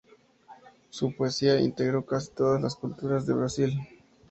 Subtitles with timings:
[0.89, 3.79] Su poesía integró casi todas las culturas de Brasil.